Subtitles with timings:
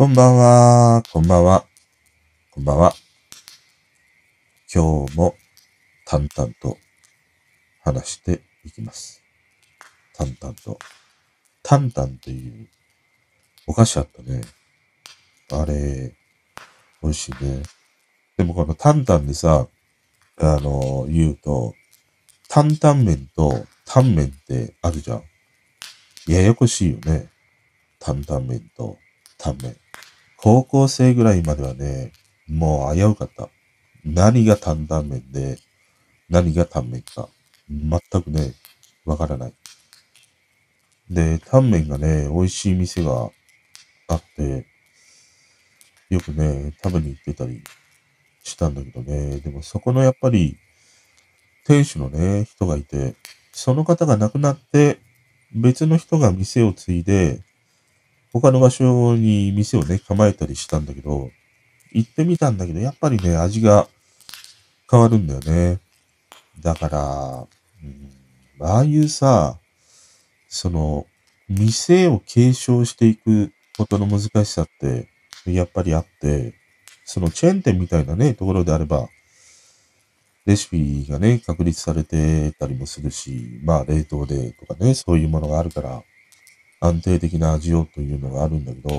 [0.00, 1.66] こんばんは、こんばんは、
[2.52, 2.94] こんばんは。
[4.74, 5.34] 今日も
[6.06, 6.78] 淡々と
[7.82, 9.22] 話していきます。
[10.14, 10.78] 淡々と。
[11.62, 12.66] 淡々という
[13.66, 14.40] お菓子あったね。
[15.52, 16.14] あれ、
[17.02, 17.62] 美味しいね。
[18.38, 19.68] でもこの担々でさ、
[20.38, 21.74] あの、言うと、
[22.48, 25.24] 担々麺とタンメンってあるじゃん。
[26.26, 27.28] ややこしいよね。
[27.98, 28.96] 担々麺と
[29.36, 29.79] タンメン。
[30.42, 32.12] 高校生ぐらいまではね、
[32.48, 33.50] もう危うかった。
[34.06, 35.58] 何が担々麺で、
[36.30, 37.28] 何がタンメンか。
[37.68, 38.54] 全くね、
[39.04, 39.54] わからない。
[41.10, 43.30] で、タンメンがね、美味しい店が
[44.08, 44.66] あって、
[46.08, 47.62] よくね、食べに行ってたり
[48.42, 50.56] したんだけどね、でもそこのやっぱり、
[51.66, 53.14] 店主のね、人がいて、
[53.52, 55.00] その方が亡くなって、
[55.54, 57.42] 別の人が店を継いで、
[58.32, 61.30] 他の場所に店をね、構えたりしたんだけど、
[61.92, 63.88] 行ってみたんだけど、やっぱりね、味が
[64.90, 65.80] 変わるんだよね。
[66.60, 67.46] だから、
[67.82, 69.58] うん、ああいうさ、
[70.48, 71.06] その、
[71.48, 75.08] 店を継承していくことの難しさって、
[75.46, 76.54] やっぱりあって、
[77.04, 79.08] そのチェーン店みたいなね、ところであれば、
[80.46, 86.02] レシピがね、確立されてたりもするし、まあ冷凍でとかね、そういうものがあるから、
[86.80, 88.98] 安定的な味をというのがあるんだけど、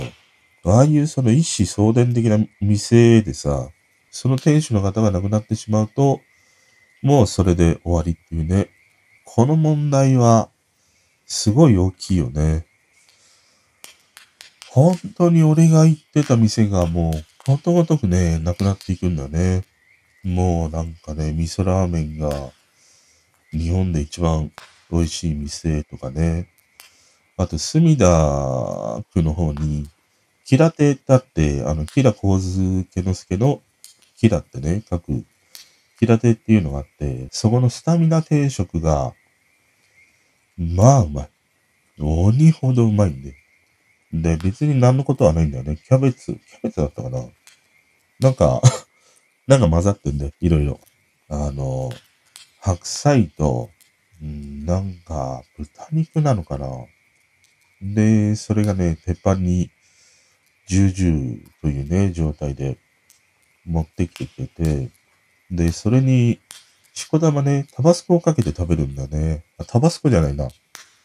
[0.64, 3.70] ああいうその一子相伝的な店でさ、
[4.12, 6.22] その店主の方が亡くなってしまうと、
[7.02, 8.70] もうそれで終わりっていうね。
[9.26, 10.50] この問題は、
[11.26, 12.66] すごい大きいよね。
[14.70, 19.64] 本当に俺が行ってた店がもう、ことごとくね、なくなっていくんだね。
[20.24, 22.52] もうなんかね、味噌ラーメンが
[23.52, 24.52] 日本で一番
[24.92, 26.51] 美味しい店とかね。
[27.38, 29.88] あと、墨田区の方に、
[30.46, 33.62] キラ亭だって、あの、キラ構図家之助の
[34.18, 35.24] キラってね、書く、
[36.00, 39.14] キラ亭っていうのがあって、そこのスタミナ定食が、
[40.58, 41.30] まあうまい。
[42.00, 43.36] 鬼ほどうまいんで。
[44.14, 45.78] で、別に何のことはないんだよね。
[45.78, 47.26] キャベツ、キャベツだったかな
[48.20, 48.62] なんか、
[49.48, 50.32] なんか混ざってんだよ。
[50.42, 50.80] いろいろ。
[51.30, 51.92] あの、
[52.62, 53.70] 白菜と、
[54.24, 56.68] んなんか、豚肉なのかな
[57.82, 59.70] で、それがね、鉄板に、
[60.68, 62.78] ジュージューというね、状態で
[63.66, 64.90] 持ってきてくれて、
[65.50, 66.40] で、それに、
[66.94, 69.44] しこ玉ね、タバスコをかけて食べるんだね。
[69.58, 70.50] あ、タバスコじゃないな。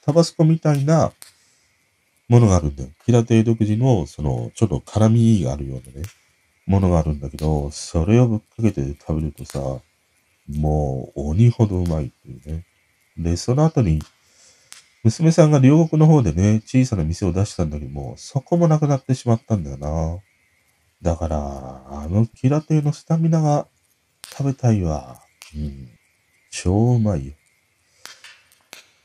[0.04, 1.12] タバスコみたいな
[2.28, 2.90] ものがあるんだよ。
[3.04, 6.06] 平手独自の、その、ちょっと辛みがあるようなね、
[6.66, 9.60] ものがあるんだけど、それをぶっかけて食べるとさ、
[10.48, 12.64] もう鬼ほどうまいっていうね。
[13.16, 14.00] で、その後に、
[15.06, 20.18] 娘さんが両国の方でね、小さな店を出したんだけども、そこもなくなってしまったんだよな。
[21.00, 21.36] だから、
[21.88, 23.68] あのキラ亭のスタミナが
[24.24, 25.20] 食べたいわ。
[25.54, 25.88] うん。
[26.50, 27.34] 超うまいよ。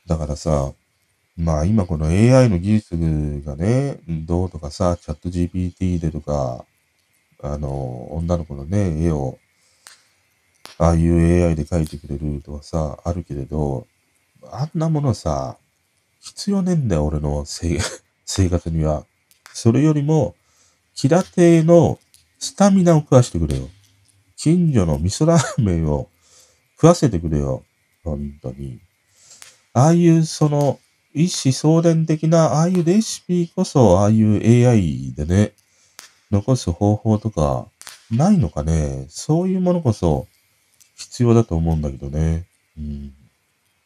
[0.07, 0.73] だからさ、
[1.37, 6.65] まあ今この AI の技術がね、どうとかさ、チャット GPT でとか、
[7.43, 9.37] あの、女の子のね、絵を、
[10.79, 13.85] ああいう AI で描いてくれるとかさ、あるけれど、
[14.51, 15.57] あんなものさ、
[16.21, 19.05] 必要ねえんだよ、俺の 生活には。
[19.53, 20.35] それよりも、
[20.95, 21.99] キラ亭の
[22.39, 23.69] スタミナを食わしてくれよ。
[24.37, 26.09] 近所の味噌ラーメンを
[26.75, 27.63] 食わせてくれよ。
[28.03, 28.79] 本当に。
[29.73, 30.79] ああいうその、
[31.13, 35.51] 一子相伝的な、ああいうレシピこそ、ああいう AI でね、
[36.31, 37.67] 残す方法とか、
[38.09, 39.05] ないのかね。
[39.09, 40.27] そういうものこそ、
[40.95, 42.45] 必要だと思うんだけどね。
[42.77, 43.13] うん。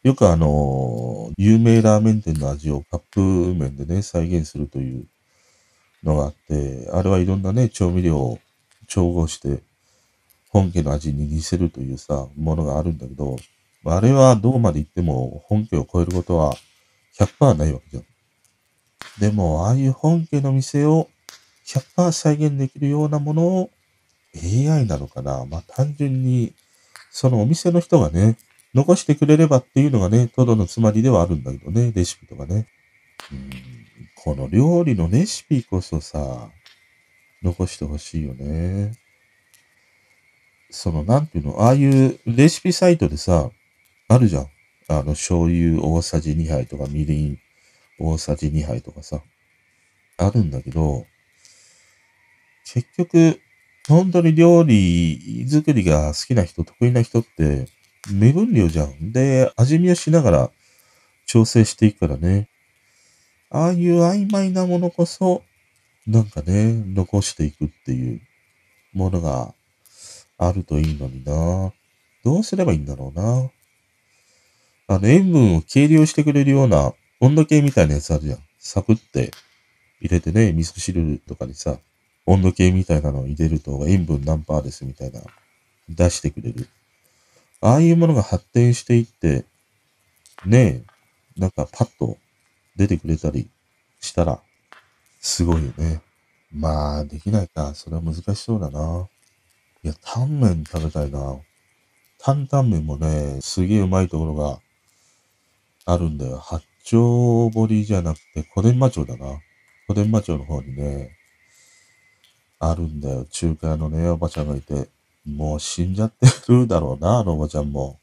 [0.05, 5.07] よくあの、有名ラーメン店の味をカップ麺でね、再現するという
[6.03, 8.37] のがあって、あれはいろんなね、調味料を
[8.87, 9.63] 調合して、
[10.51, 13.35] 本家の味に似せるというさ、ものがあるんだけど、
[13.83, 16.53] あれはどうまで行っても本家を超えることは
[17.17, 18.05] 100%ないわけじゃん。
[19.19, 21.09] でも、ああいう本家の店を
[21.65, 23.71] 100%再現できるようなものを
[24.35, 26.53] AI なのかなまあ単純に、
[27.09, 28.37] そのお店の人がね、
[28.75, 32.67] 残してくれればっていうのがね、とどのつまりではあるんだけどね、レシピとかね。
[33.31, 33.49] うん、
[34.15, 36.49] この料理のレシピこそさ、
[37.41, 38.91] 残してほしいよね。
[40.69, 43.49] その、なんていうの、ああいうレシピサイトでさ、
[44.09, 44.49] あるじゃん。
[44.89, 47.39] あの、醤油大さじ2杯とか、みりん
[47.97, 49.21] 大さじ2杯とかさ、
[50.17, 51.05] あるんだけど、
[52.65, 53.39] 結局、
[53.87, 57.67] 本当に料理作りが好きな人、得意な人って、
[58.11, 59.11] 目分量じゃん。
[59.11, 60.51] で、味見をしながら
[61.25, 62.49] 調整していくからね。
[63.49, 65.43] ああいう曖昧なものこそ、
[66.07, 68.21] なんかね、残していくっていう
[68.93, 69.53] ものが
[70.37, 71.73] あるといいのにな。
[72.23, 73.49] どうすればいいんだろうな。
[74.87, 78.39] あの、塩分を計量してくれるような温度計みたいなやつあるじゃん。
[78.59, 79.31] サクって
[79.99, 81.79] 入れてね、味噌汁とかにさ、
[82.25, 85.21] 温度計みたいなのを入れると塩分何パーですみたいな
[85.89, 86.67] 出してくれる。
[87.61, 89.45] ああいうものが発展していって、
[90.45, 90.83] ね
[91.37, 92.17] え、なんかパッと
[92.75, 93.49] 出てくれたり
[93.99, 94.39] したら、
[95.19, 96.01] すごいよね。
[96.53, 97.73] まあ、できないか。
[97.73, 99.07] それは難しそうだな。
[99.83, 101.37] いや、タンメン食べたいな。
[102.19, 104.59] 担々麺もね、すげえうまいところが
[105.85, 106.37] あるんだよ。
[106.37, 109.39] 八丁堀じゃなくて、小伝馬町だな。
[109.87, 111.11] 小伝馬町の方にね、
[112.59, 113.25] あるんだよ。
[113.25, 114.89] 中華屋のね、おばちゃんがいて。
[115.25, 117.99] もう死んじゃってるだろうな、あのおばちゃんも。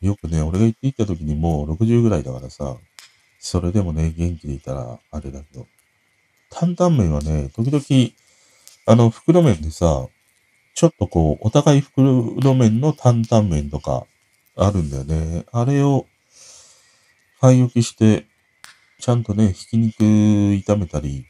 [0.00, 2.76] よくね、俺が行って行った時にもう60ぐらいだからさ、
[3.38, 5.66] それでもね、元気でいたらあれだけど。
[6.50, 8.10] 担々麺はね、時々、
[8.86, 10.06] あの、袋麺でさ、
[10.74, 14.06] ちょっとこう、お互い袋麺の担々麺とか
[14.56, 15.46] あるんだよね。
[15.52, 16.06] あれを、
[17.40, 18.26] 買い置きして、
[19.00, 21.26] ちゃんとね、ひき肉炒めたり、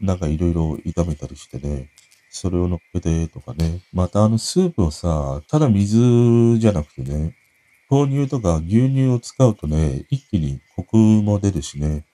[0.00, 1.88] なんかいろいろ炒めたりしてね、
[2.30, 3.80] それを乗っけてとかね。
[3.92, 7.34] またあのスープをさ、ただ水じゃなくてね、
[7.90, 12.04] 豆乳とか牛乳を使うとね、一気にコクも出るしね、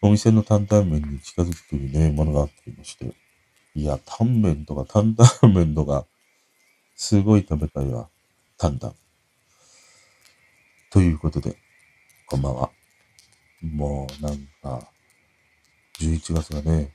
[0.00, 3.12] お店の担々麺に近づくというね、ものがあったりまして。
[3.74, 6.06] いや、タンメンとか担々麺とか、
[6.94, 8.08] すごい食べたいわ。
[8.56, 8.94] 担々。
[10.90, 11.56] ということで、
[12.26, 12.70] こんばんは。
[13.62, 14.88] もうなんか、
[15.98, 16.92] 11月がね、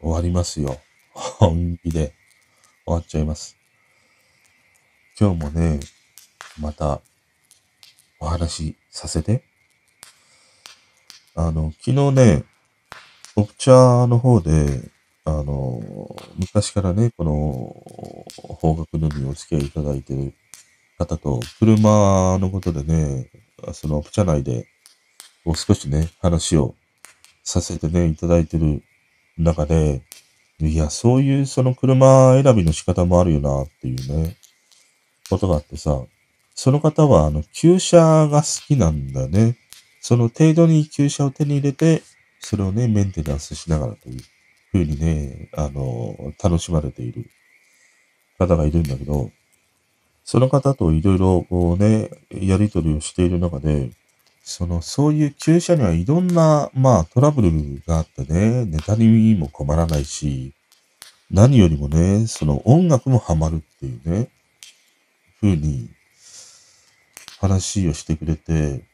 [0.00, 0.78] 終わりますよ。
[1.20, 2.14] 本気で
[2.86, 3.58] 終わっちゃいます。
[5.20, 5.80] 今日もね、
[6.58, 7.02] また
[8.18, 9.44] お話しさせて。
[11.34, 12.44] あの、昨日ね、
[13.36, 14.90] オプチャの方で、
[15.26, 15.82] あの、
[16.38, 20.32] 昔からね、この方角のにお付き合いいただいてる
[20.98, 23.30] 方と、車のことでね、
[23.74, 24.66] そのオプチャ内で、
[25.44, 26.74] こう少しね、話を
[27.44, 28.82] させてね、いただいてる
[29.36, 30.02] 中で、
[30.60, 34.36] いや、そういうその車選びの仕方もあるよなっていうね、
[35.28, 36.02] ことがあってさ、
[36.54, 39.56] その方はあの、旧車が好きなんだね。
[40.00, 42.02] その程度に旧車を手に入れて、
[42.40, 44.20] それをね、メンテナンスしながらという
[44.72, 47.26] ふうにね、あの、楽しまれている
[48.38, 49.30] 方がいるんだけど、
[50.24, 53.90] その方といろいろこうね、やりとりをしている中で、
[54.42, 60.52] その、そういう旧車にはいろんな、まあ、トラブルがあってね、ネタにも困らないし、
[61.30, 64.28] 何よりもね、その音楽もハマるっていうね、
[65.40, 65.88] ふうに
[67.38, 68.84] 話をしてくれて、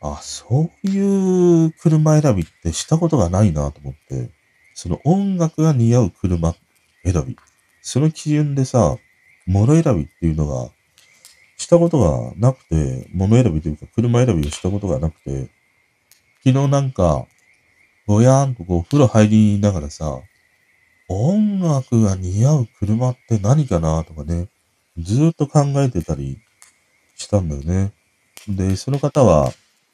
[0.00, 4.30] あ、そういう車選びってしたことがないなと思って、
[4.74, 6.54] その音楽が似合う車
[7.04, 7.36] 選び、
[7.80, 8.96] その基準でさ、
[9.46, 10.70] 物選びっていうのが
[11.56, 15.50] したことがなくて、物選びというか車選びをしたことがなくて、
[16.44, 17.26] 昨日なんか、
[18.06, 20.20] ぼやーんとこう風呂入りながらさ、
[21.08, 24.48] 音楽が似合う車って何かなとかね、
[24.98, 26.38] ずーっと考えてたり
[27.16, 27.92] したんだよね。
[28.48, 29.52] で、その方は、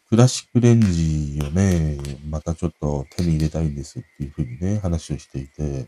[0.08, 1.98] クラシックレンジをね、
[2.28, 5.86] またちょっと手に入れたいんですっていうふうにね、話をしていて、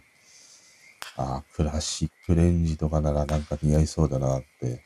[1.17, 4.83] ああ、クラシックレンジとかならなんか似合いそうだなって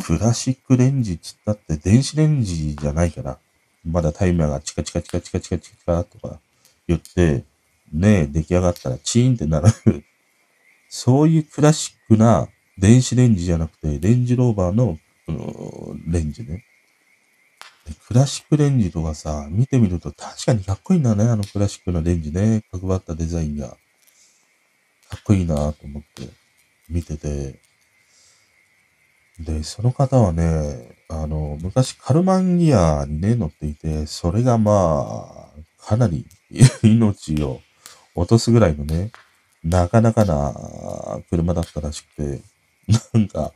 [0.00, 3.38] クラシックレンジっつったって電子レンジじゃないから、
[3.84, 6.40] まだタイマーがチカチカチカチカチカチカとか
[6.86, 7.44] 言って、
[7.92, 9.68] ねえ、出来上がったらチーンってなる
[10.88, 14.98] そういうクラシックな電子レンジじゃなくて、レンジローバーの、
[16.06, 16.64] レンジね。
[18.06, 22.62] クラシックレンジとかさ、見てみると確かにかっこいいんだね、あのクラシックなレンジね。
[22.70, 23.68] 角張ったデザインが。
[23.68, 23.76] か
[25.18, 26.28] っこいいなと思って
[26.88, 27.60] 見てて、
[29.40, 36.26] で、その方はね、あの、昔カルマンギアにね、乗っていて、それがまあ、かなり
[36.82, 37.60] 命を
[38.14, 39.10] 落とすぐらいのね、
[39.64, 40.54] なかなかな
[41.30, 42.42] 車だったらしくて、
[43.14, 43.52] なんか、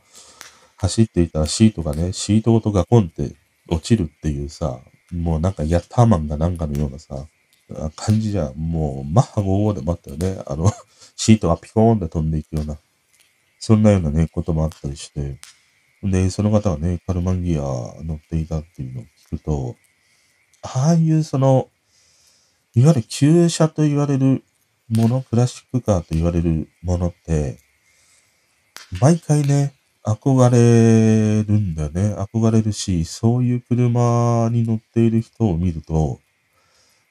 [0.77, 3.35] 走っていたらシートがね、シートごとガコンって
[3.67, 4.79] 落ちるっていうさ、
[5.11, 7.27] もうなんかヤッターマンがなんかのようなさ、
[7.95, 10.41] 感じじゃ、もうマッハ55でもあったよね。
[10.45, 10.71] あの、
[11.15, 12.77] シートがピコーンって飛んでいくような、
[13.59, 15.39] そんなようなね、こともあったりして、
[16.11, 19.75] で、その方がね、カルマンギア乗っていたっていうのを聞くと、
[20.61, 21.69] ああいうその、
[22.75, 24.43] いわゆる旧車と言われる
[24.89, 27.59] もの、クラシックカーと言われるものって、
[28.99, 29.73] 毎回ね、
[30.05, 32.15] 憧れるんだよね。
[32.15, 36.19] 憧れるし、そういう車に乗っている人を見ると、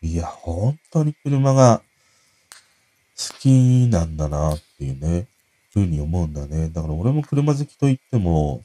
[0.02, 1.82] いや、本当に車が
[3.16, 5.26] 好きなんだなっていうね、
[5.72, 6.68] ふうに思うんだね。
[6.70, 8.62] だから俺も車好きと言っても、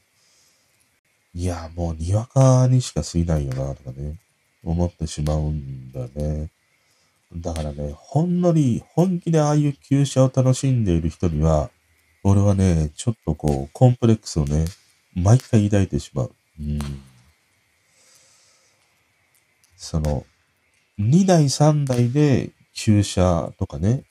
[1.34, 4.20] いや、もうにわかにしか過ぎないよな、とかね、
[4.64, 6.50] 思ってしまうんだね。
[7.34, 11.70] だからね、ほんのり、本気でああいう旧車を楽しんでいる人には、
[12.24, 14.66] 俺はね、ちょっとこう、コンプレックスをね、
[15.16, 16.32] 毎回抱いてしまう。
[16.60, 16.80] うん。
[19.78, 20.26] その、
[21.00, 24.04] 2台3台で旧車とかね、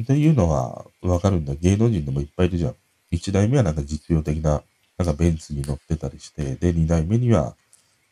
[0.00, 1.54] っていうのはわかるんだ。
[1.54, 2.74] 芸能人でもいっぱいいるじゃん。
[3.12, 4.62] 1台目はなんか実用的な、
[4.98, 7.56] なんかベンツに乗ってたりして、で、2台目には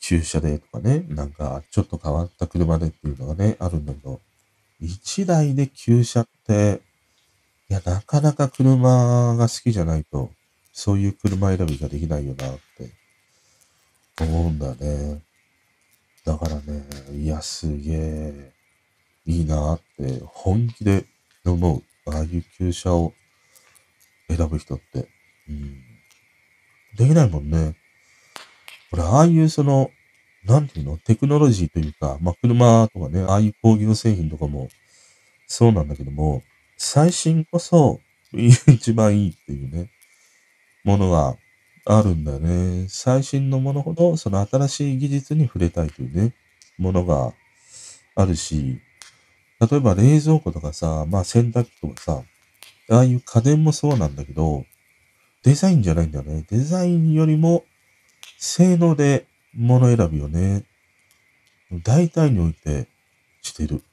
[0.00, 4.21] 旧車でとかね、なんかちょっと変わった車でっていうのがね、あるんだけど、
[4.81, 6.81] 1台で旧車って、
[7.69, 10.31] いや、なかなか車が好きじゃないと、
[10.73, 12.90] そういう車選びができないよなって
[14.21, 15.21] 思うんだね。
[16.25, 18.52] だからね、いや、すげえ、
[19.26, 21.05] いいなって本気で
[21.45, 21.83] 思う。
[22.09, 23.12] ああいう旧車を
[24.28, 25.09] 選ぶ人って。
[25.49, 25.86] うん。
[26.97, 27.75] できないもんね。
[28.93, 29.91] 俺、ああいうその、
[30.45, 30.97] なんていうの？
[30.99, 34.69] テクノロジーというか、まあ、車とかね、ああいう工業製品とかも
[35.47, 36.43] そうなんだけども、
[36.76, 38.00] 最新こそ
[38.33, 39.91] 一番いいっていうね、
[40.85, 41.37] ものが
[41.85, 42.87] あるんだよね。
[42.88, 46.35] 最新のものほど、その新しい技術に触れたいというね、
[46.79, 47.33] ものが
[48.15, 48.81] あるし、
[49.61, 52.23] 例えば冷蔵庫とかさ、まあ洗濯機とかさ、
[52.91, 54.65] ああいう家電もそうなんだけど、
[55.47, 56.45] デザインじゃないんだよね。
[56.50, 57.65] デザインよりも、
[58.37, 60.65] 性能で物選びをね、
[61.85, 62.88] 大体において
[63.43, 63.85] してる。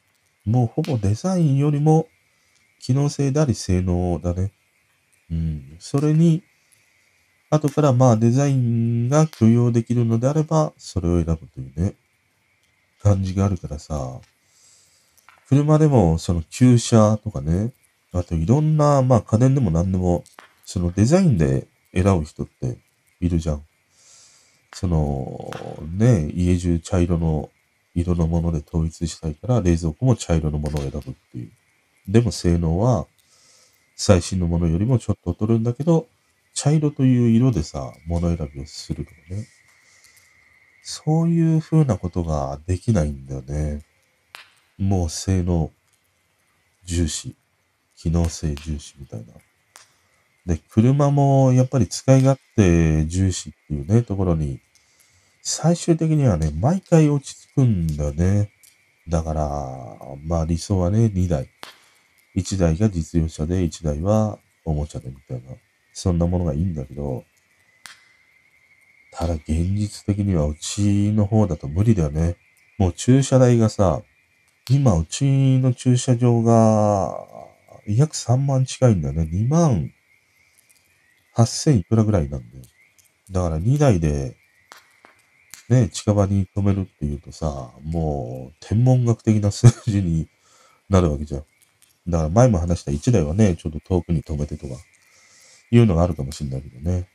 [0.46, 2.08] もうほぼデザインよりも、
[2.80, 4.52] 機能性であり性能だね。
[5.30, 5.76] うん。
[5.78, 6.42] それに、
[7.52, 11.94] 後からまあデザインが許容できるのであれば、それを選ぶというね、
[13.04, 14.22] 感じがあるからさ、
[15.48, 17.74] 車でもその旧車とかね、
[18.12, 20.24] あといろんな、まあ家電でも何でも、
[20.66, 22.78] そのデザインで選ぶ人って
[23.20, 23.64] いるじゃん。
[24.74, 25.52] その、
[25.92, 27.52] ね、家中茶色の
[27.96, 31.02] 色のもので統一したいから、冷蔵庫も茶色のものを選ぶっ
[31.32, 31.52] ていう。
[32.08, 33.06] でも性能は、
[33.96, 36.08] 最新のものよりもちょっと劣るんだけど、
[36.54, 39.48] 茶色という色でさ、物選びをするとかね。
[40.82, 43.84] そういう風なことができないんだよね。
[44.78, 45.72] もう性能
[46.84, 47.36] 重視、
[47.96, 49.34] 機能性重視みたいな。
[50.46, 54.60] で、車もやっぱり使い勝手重視っていうね、ところに、
[55.42, 58.52] 最終的にはね、毎回落ち着くんだね。
[59.08, 61.50] だから、まあ理想はね、2台。
[62.36, 65.56] 1台が実用車で、1台はおもちゃでみたいな。
[65.94, 67.24] そんなものがいいんだけど、
[69.12, 72.36] ただ現実的にはうちの方だと無理だよね。
[72.80, 74.02] もう駐車代がさ、
[74.70, 77.28] 今うちの駐車場が
[77.86, 79.30] 約3万近いんだよね。
[79.32, 79.93] 2万
[81.36, 82.64] 8000いくらぐらいなんだよ。
[83.32, 84.36] だから2台で、
[85.70, 90.28] ね、近場に止めるっていうとさ、もう天文学的な数字に
[90.90, 91.44] なるわけじゃん。
[92.08, 94.76] だから前も話した1台はね、ちょっと遠くに止めてとか、
[95.72, 97.08] いうのがあるかもしんないけどね。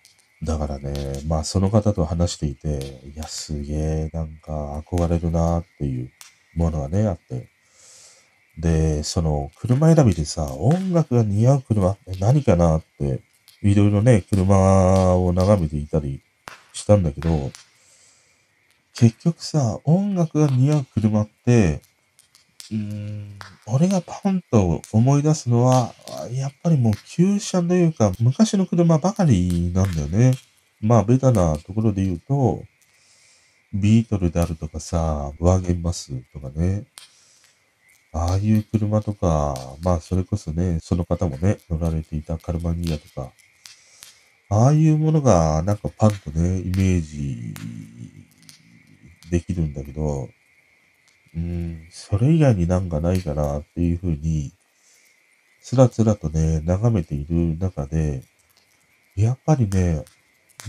[0.43, 6.11] だからね、まあその方と話していて、いや、すげえ、なんか憧れるなっていう
[6.57, 7.49] ものがね、あって。
[8.59, 13.21] で、その車選びでさ、音楽が似合う車って何かなって、
[13.63, 16.21] いろいろね、車を眺めていたり
[16.73, 17.51] したんだけど、
[18.95, 21.81] 結局さ、音楽が似合う車って、
[22.71, 25.95] うーん、俺がパンと思い出すのは、
[26.33, 30.35] やっぱりもう旧車というか、昔の車ばかりなんだよね。
[30.81, 32.65] まあ、ベタなところで言うと、
[33.73, 36.85] ビートルであるとかさ、ワーゲンバスとかね。
[38.13, 43.33] ああいう車とか、まあ、それこそね、その方もね、乗られていたカルマニアとか、
[44.51, 47.55] ああいうものが、なんかパンとね、イメージ
[49.31, 50.29] できるんだけど、
[51.37, 54.53] うん、それ以外になんかないかなっていうふうに、
[55.61, 58.23] つらつらとね、眺めている中で、
[59.17, 60.05] やっぱりね、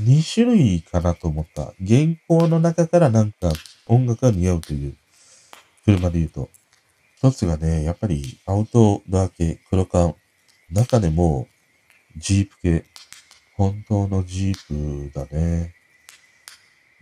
[0.01, 1.74] 2種類かなと思った。
[1.86, 3.51] 原稿の中からなんか
[3.88, 4.95] 音楽が似合うという
[5.86, 6.50] 車で言うと。
[7.17, 10.15] 一つがね、やっぱりアウトドア系、黒缶。
[10.71, 11.48] 中でも
[12.17, 12.86] ジープ系。
[13.60, 15.74] 本当のジープだね。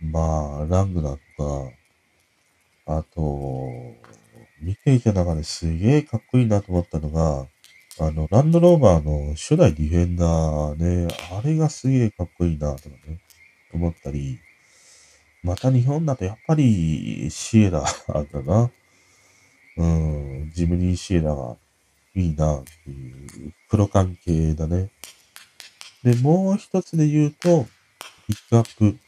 [0.00, 1.70] まあ、ラングナーと
[2.84, 3.70] か、あと、
[4.60, 7.46] 見ていた中ですげえかっこいいなと思ったのが、
[8.00, 13.20] あの、ランドローバーの初代ディフェンダーね、あれがすげえかっこいいなとかね、
[13.72, 14.40] 思ったり、
[15.44, 18.70] また日本だとやっぱりシエラだな。
[19.76, 21.56] うん、ジムニーシエラが
[22.16, 24.90] いいなっていう、プロ関係だね。
[26.02, 27.66] で、もう一つで言うと、
[28.26, 28.98] ピックアップ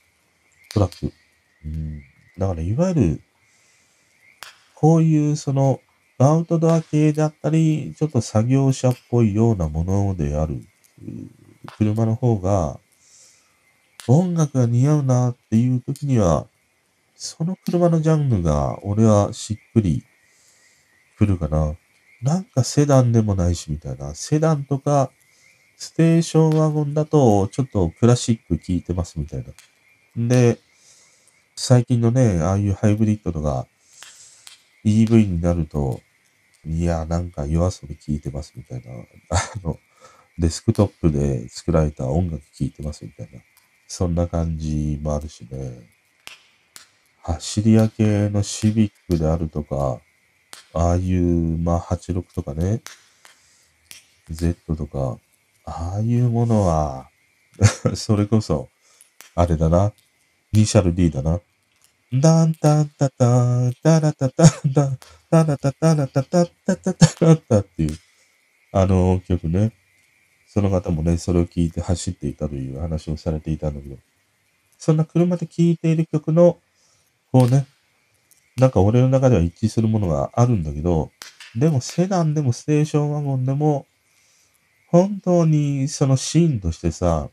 [0.72, 1.12] トラック。
[1.64, 2.02] うん。
[2.38, 3.20] だから、いわゆる、
[4.74, 5.80] こういうその、
[6.18, 10.62] アウトドア系だったり、ちょっと作業者っぽいようなものである、
[11.78, 12.78] 車の方が、
[14.06, 16.46] 音楽が似合うなっていう時には、
[17.14, 20.04] その車のジャンルが俺はしっくり
[21.18, 21.76] 来るかな。
[22.22, 24.14] なんかセダンでもないしみたいな。
[24.14, 25.10] セダンとか
[25.80, 29.44] ステーションワゴンだとちょっとクラシック聴いてますみたい
[30.14, 30.28] な。
[30.28, 30.58] で、
[31.56, 33.66] 最近のね、ああいうハイブリッドとか
[34.84, 36.02] EV になると、
[36.66, 38.90] いや、なんか夜遊び聴いてますみたいな。
[39.34, 39.78] あの、
[40.38, 43.40] デスクトップで作られた音楽聴いてますみたいな。
[43.88, 45.88] そんな感じもあるしね。
[47.22, 50.02] 走り屋系のシビックであるとか、
[50.74, 51.22] ああいう、
[51.56, 52.82] まあ、86とかね、
[54.28, 55.18] Z とか、
[55.70, 57.08] ああいうものは
[57.94, 58.68] それこそ、
[59.36, 59.92] あれだな、
[60.52, 61.40] イニシャル D だな。
[62.12, 64.98] ダンタンタタン、タラタタンタン、
[65.30, 67.96] タラタタラタタタタタラタっていう、
[68.72, 69.72] あの曲ね。
[70.48, 73.96] その方もね、それを聞いて走っていたという話をされていたんだけど、
[74.76, 76.58] そんな車で聴いている曲の、
[77.30, 77.66] こうね、
[78.56, 81.12] なんか俺の中では一致するものがあるんだけど、
[81.54, 83.86] でもセダンでもステーションワゴンでも、
[84.90, 87.28] 本当にそのシーンとしてさ、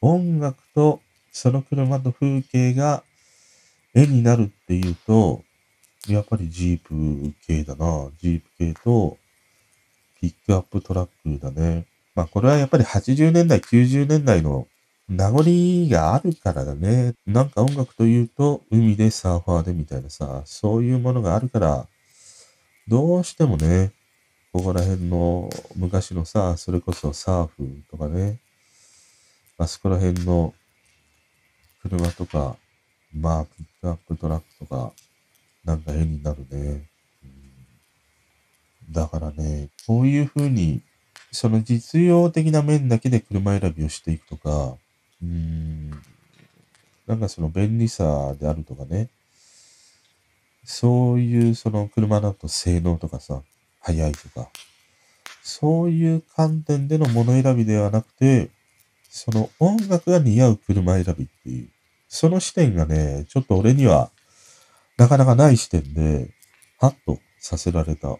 [0.00, 1.00] 音楽と
[1.32, 3.02] その車と風景が
[3.92, 5.42] 絵になるっていうと、
[6.08, 8.08] やっぱりジープ系だな。
[8.20, 9.18] ジープ系と
[10.20, 11.86] ピックアップトラックだね。
[12.14, 14.68] まあこれはやっぱり80年代、90年代の
[15.08, 17.14] 名残があるからだね。
[17.26, 21.88] なんか音楽というと、海でサーファーでみたいなさ、そういうものがあるから、
[22.86, 23.90] どうしてもね、
[24.56, 28.38] ここら辺の昔のさ、それこそサーフとかね、
[29.58, 30.54] あそこら辺の
[31.82, 32.56] 車とか、
[33.14, 34.92] まあ、ピックアップトラックとか、
[35.62, 36.88] なんか絵になるね。
[38.90, 40.80] だからね、こういう風に
[41.32, 44.78] その実用的な面だけで車選びをしていくとか、
[45.22, 45.90] うーん、
[47.06, 49.10] なんかその便利さであるとかね、
[50.64, 53.42] そういうその車だと性能とかさ、
[53.92, 54.48] 速いとか、
[55.42, 58.50] そういう観点でのもの選びではなくて、
[59.08, 61.68] その音楽が似合う車選びっていう、
[62.08, 64.10] その視点がね、ちょっと俺には
[64.96, 66.30] なかなかない視点で、
[66.78, 68.18] ハッとさせられた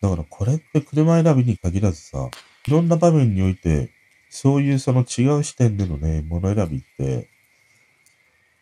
[0.00, 2.28] だからこれって車選びに限らずさ、
[2.66, 3.90] いろんな場面において、
[4.28, 7.28] そういうその違う視点でのね、物選びって、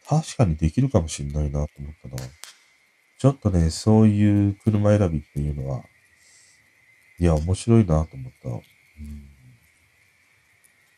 [0.07, 2.17] 確かにできるかもしんないなと思ったな。
[3.19, 5.83] ちょっとね、そういう車選びっていうのは、
[7.19, 8.49] いや、面白いなと思った。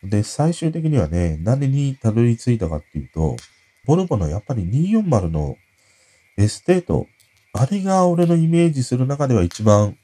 [0.02, 3.37] うん、で、最終的にはね、何にたどり着いたかっていうと、
[3.85, 5.57] ボルボのやっぱり240の
[6.37, 7.07] エステート、
[7.52, 9.96] あれが俺のイメージする中では一番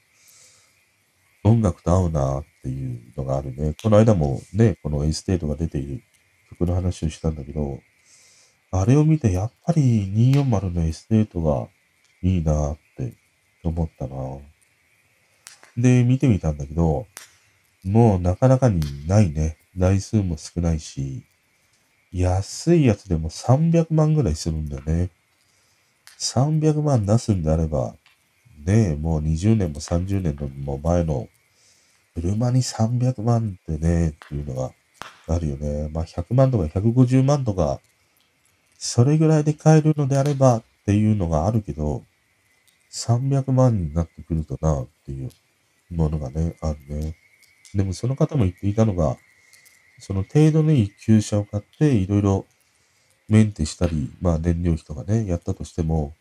[1.45, 3.75] 音楽と合うなっていうのがあるね。
[3.83, 6.03] この間もね、このエステートが出ている
[6.51, 7.81] 曲の話をしたんだけど、
[8.71, 11.69] あれを見てやっぱり240のエステートが
[12.23, 13.13] いいなって
[13.65, 14.17] 思ったな。
[15.77, 17.07] で、見てみたんだけど、
[17.85, 19.57] もうなかなかにないね。
[19.77, 21.25] 台数も少ないし、
[22.13, 25.11] 安いやつでも300万ぐらいするんだよね。
[26.19, 27.95] 300万出すんであれば、
[28.65, 31.29] ねえもう20年も30年のも前の
[32.15, 34.71] 車に300万ってね、っていうのが
[35.27, 35.89] あるよね。
[35.93, 37.81] まあ100万とか150万とか、
[38.79, 42.05] それぐらいで買えるのであればっていうのがあるけど、
[42.93, 45.31] 300万になってくるとなっていう
[45.93, 47.15] ものがね、あるね。
[47.75, 49.17] でもその方も言っていたのが、
[49.99, 52.47] その程度のいい旧車を買っていろいろ
[53.29, 56.15] メンテしたり、まあ燃料費とかね、やったとしても、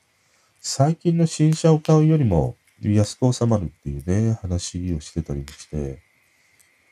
[0.60, 6.00] 最近の新車を買うよりも安く収まるっていうね、話をしてたりもして、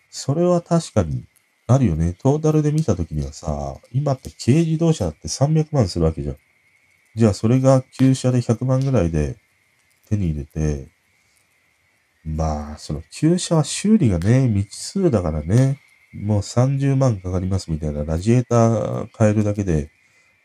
[0.10, 1.24] それは確かに
[1.68, 2.16] あるよね。
[2.20, 6.38] トータルで見たときにはさ、今って軽自動車って300万するわけじゃん。
[7.16, 9.36] じゃあそれが旧車で100万ぐらいで
[10.10, 10.88] 手に入れて、
[12.26, 15.80] まあ、その旧車は修理がね、未知数だからね、
[16.14, 19.90] もう30万かかりますみたいな、ラジエーター変えるだけで、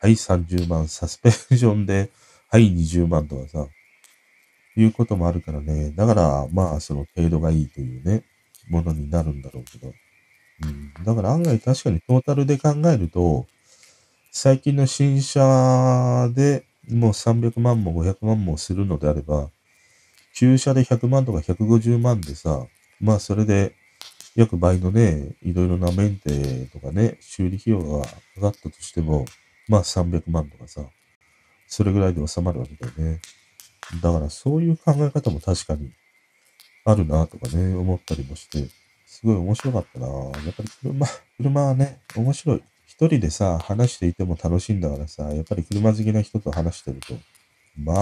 [0.00, 2.10] はい30万、サスペンションで
[2.50, 3.66] はい、20万とかさ、
[4.76, 5.92] いうこともあるからね。
[5.92, 8.24] だから、まあ、その程度がいいというね、
[8.68, 9.92] ものになるんだろうけど。
[10.64, 10.94] うん。
[11.04, 13.46] だから案外確かにトータルで考えると、
[14.32, 19.50] 最近の新車でもう300万も500万もするのであれば、
[20.34, 22.66] 旧車で100万とか150万でさ、
[23.00, 23.74] まあ、それで、
[24.34, 29.26] 約倍のね、いろいろなメンテとかね、修理費用がかかったとしても、
[29.68, 30.84] まあ300万とかさ、
[31.68, 33.20] それぐらいで収まるわけだよね。
[34.02, 35.92] だからそういう考え方も確かに
[36.84, 38.68] あるなとかね、思ったりもして、
[39.06, 42.62] すごい面白かったなやっぱり車、車はね、面白い。
[42.86, 47.14] 一人でさ、話していても楽しいんだからさ、やっぱり車好きな人と話してると、
[47.76, 47.94] ま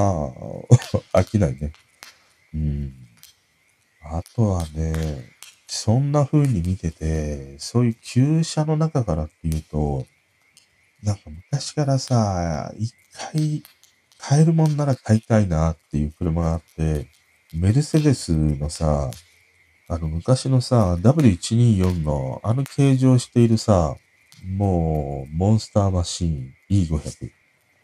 [1.12, 1.72] あ、飽きないね。
[2.54, 2.92] うん。
[4.02, 4.94] あとはね、
[5.66, 10.06] そんな風に見てて、そういう旧車の中からっていうと、
[11.02, 12.94] なんか昔からさ、一
[13.32, 13.62] 回
[14.18, 17.08] 買えるもんなら買いたいなっていう車があって、
[17.54, 19.10] メルセデスのさ、
[19.88, 23.96] あの昔のさ、W124 のあの形状しているさ、
[24.44, 27.30] もう、モンスターマシン E500。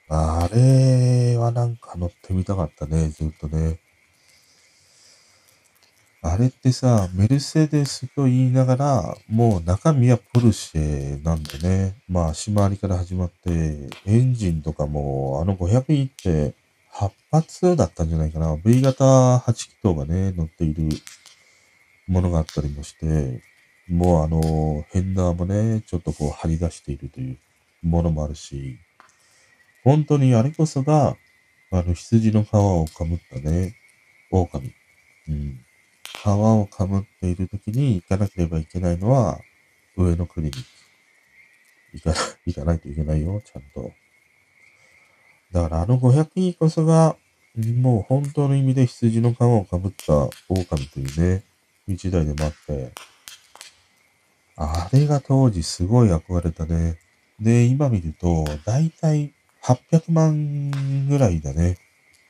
[0.08, 3.78] あれはなんか乗ってみたかったね、ずっとね。
[6.20, 11.94] あれってさ、メルセデスと言いながら、もう中身はポルシェなんでね。
[12.08, 16.54] まあ足回りから始まって、エンジンとかも、あの 500E って
[16.92, 18.56] 8発だったんじゃないかな。
[18.56, 20.88] V 型8気筒がね、乗っている
[22.08, 23.40] ものがあったりもして、
[23.88, 27.38] もうあの、ヘンダーもね、ちょっとこう張り出しているという
[27.82, 28.76] ものもあるし、
[29.84, 31.16] 本当にあれこそが、
[31.70, 33.76] あの羊の皮をかむったね、
[34.32, 34.74] 狼。
[35.28, 35.60] うん。
[36.22, 39.40] 皮をかぶっている時に行かなければいけないのは、
[39.96, 40.60] 上のクリニック。
[41.94, 43.92] 行かない、 行かないといけないよ、ちゃんと。
[45.52, 47.16] だからあの500人こそが、
[47.56, 51.42] もう本当の意味で羊の皮をかぶった狼というね、
[51.86, 52.92] 一代でもあって、
[54.56, 56.98] あれが当時すごい憧れたね。
[57.40, 61.78] で、今見ると、だいたい800万ぐらいだね。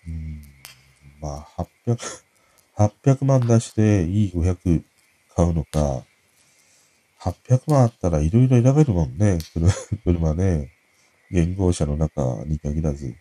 [0.07, 0.43] うん、
[1.21, 2.28] まあ、800、
[2.79, 4.83] 800万出して E500
[5.35, 6.05] 買うのか、
[7.21, 9.39] 800万あったらいろいろ選べるもんね。
[10.05, 10.71] 車 ね。
[11.33, 13.17] 現行車の中に限らず、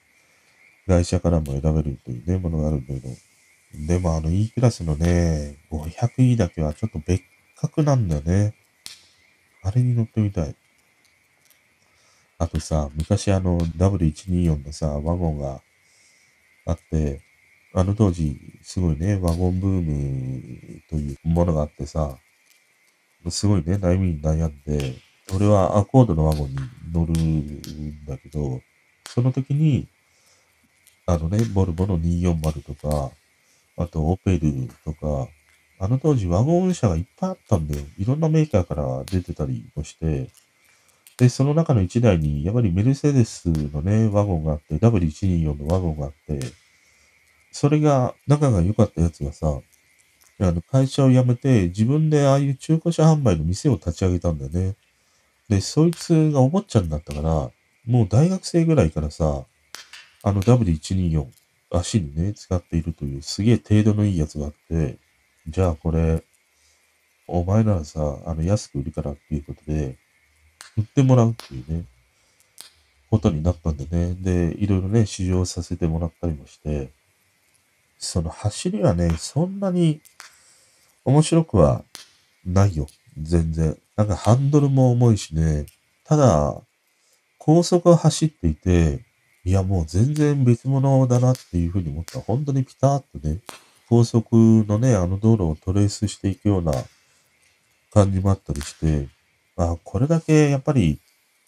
[0.86, 3.10] 会社からも選べるというね、ものがあるけど。
[3.88, 7.24] でもあの E クラスのね、500E だけはちょっと別
[7.56, 8.54] 格なんだよね。
[9.64, 10.56] あれに乗ってみたい。
[12.38, 15.62] あとさ、昔あの W124 のさ、ワゴンが
[16.66, 17.27] あって、
[17.78, 22.18] あの当時、すごいね、ワゴンブームというものがあってさ、
[23.30, 24.96] すごいね、悩みに悩んで、
[25.36, 26.56] 俺はアコードのワゴンに
[26.92, 28.62] 乗るんだけど、
[29.08, 29.88] その時に、
[31.06, 33.12] あのね、ボルボの240とか、
[33.78, 35.30] あとオペルとか、
[35.80, 37.86] あの当時ワゴン車がいっぱいあったんだよ。
[38.00, 40.30] いろんなメーカーから出てたりもして、
[41.20, 46.40] で、その中の1台に、やっぱりメルセデスのね、ワゴンがあって、W124 のワゴンがあって、
[47.52, 49.60] それが、仲が良かったやつがさ、
[50.40, 54.76] あの、会社を辞めて、自分でああいう中古車販売の店を立ち上げたんだよね。
[55.50, 57.52] で、そいつがお坊ちゃんだったから、
[57.86, 59.46] もう大学生ぐらいからさ、
[60.24, 61.26] あの W124、
[61.72, 64.98] 足にね、使っているというすげえ程度のいいやつがあって、
[65.48, 66.24] じゃあこれ、
[67.28, 69.98] お前ならさ、あの安く売るからっていうことで、
[70.78, 71.86] 売ってもらうっていうね、
[73.10, 74.16] ことになったんでね。
[74.20, 76.92] で、いろいろね、試乗させてもらったりもして、
[77.98, 80.02] その走りはね、そんなに
[81.06, 81.84] 面白くは
[82.46, 82.88] ないよ。
[83.22, 83.78] 全然。
[83.96, 85.66] なんかハンドルも重いしね。
[86.04, 86.62] ただ、
[87.38, 89.06] 高速を走っていて、
[89.44, 92.20] いやもう全然別物だなっていうふうに思った。
[92.20, 93.40] 本当にピタッとね、
[93.90, 94.36] 高速
[94.68, 96.74] のね、あの道路をトレースしていくような
[97.94, 99.08] 感じもあったりして、
[99.56, 101.00] あ、これだけやっぱり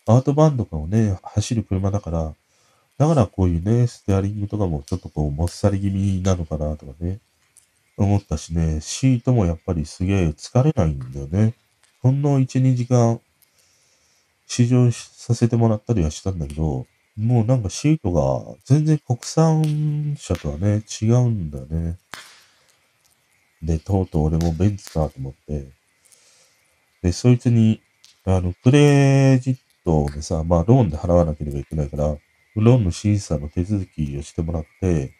[0.07, 2.33] アートバンドとかをね、走る車だから、
[2.99, 7.19] だからこういうね、ステアリングとかもちょっとこう、もっさり気味なのかなとかね、
[7.95, 11.53] 思ったしね、シートもやっぱりすげえ疲れないんだよね。
[12.01, 13.21] ほんの1、2時間
[14.47, 21.97] 試乗させてもらったりはしたんだけど、もうなんかシートが全然国産車とはね、違うんだよね。
[23.61, 25.69] で、とうとう俺もベンツかと思って、
[27.01, 27.81] で、そいつに、
[28.25, 32.17] あの、クレジットでさ、まあローンで払わなければいけないから、
[32.55, 35.13] ローンの審査の手続きをしてもらって、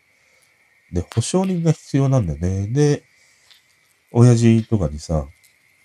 [0.92, 2.68] で、保証人が必要なんだよね。
[2.68, 3.04] で、
[4.12, 5.28] 親父とかにさ、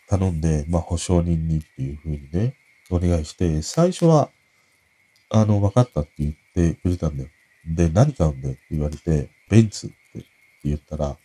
[0.09, 2.55] 頼んで、まあ、保証人にっていう風にね、
[2.91, 4.31] お願いして、最初は、
[5.31, 7.29] あの、分かったって言ってくれたんだよ。
[7.67, 10.25] で、何買うんだよって言われて、ベンツって
[10.65, 11.17] 言ったら、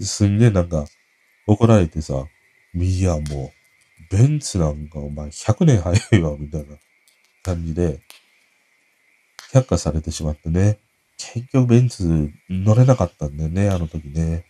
[0.00, 0.86] すんげえなんか、
[1.46, 2.24] 怒られてさ、
[2.74, 3.52] いや、も
[4.10, 6.76] う、ベンツなんかお前100年早いわ、みたいな
[7.42, 8.00] 感じで、
[9.52, 10.78] 却下されてしまってね。
[11.16, 14.44] 結局ベンツ乗れなかったんだよね、あの時ね。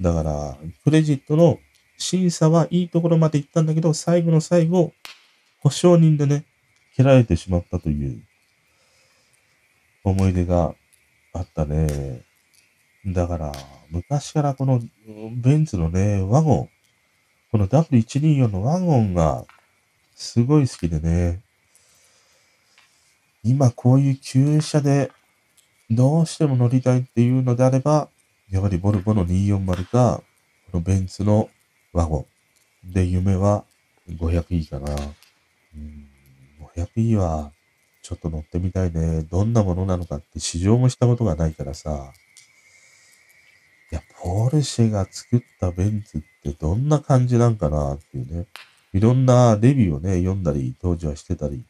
[0.00, 1.58] だから、クレジットの
[1.96, 4.92] 審査はいいところまで行ったんだけど、最後の最後、
[5.60, 6.44] 保証人でね、
[6.94, 8.22] 蹴られてしまったという
[10.04, 10.74] 思い出が
[11.32, 12.22] あったね。
[13.06, 13.52] だから、
[13.90, 14.80] 昔からこの
[15.36, 16.68] ベンツのね、ワゴン、
[17.50, 19.44] この W124 のワゴンが
[20.14, 21.40] すごい好きでね、
[23.48, 25.10] 今こういう旧車で
[25.90, 28.10] どうしても乗りたいっていうのであれば、
[28.50, 30.22] やはりボルボの240か、
[30.70, 31.48] このベンツの
[31.94, 32.26] ワゴ
[32.84, 32.92] ン。
[32.92, 33.64] で、夢は
[34.10, 34.94] 500E かな。
[35.74, 36.08] うん、
[36.76, 37.52] 500E は
[38.02, 39.22] ちょっと乗ってみたいね。
[39.22, 42.12] どんなものなのかって試乗もしたことがないからさ。
[43.90, 48.46] いや、ポルシェが作ったベンツってどんな感じなんかなっていうね。
[48.92, 51.64] いろんなレビューをね、読んだり、当時はしてたり